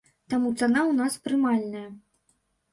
[0.33, 1.85] Таму цана ў нас прымальная.